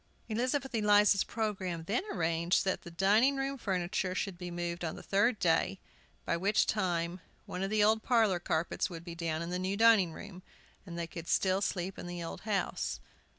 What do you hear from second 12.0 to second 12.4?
the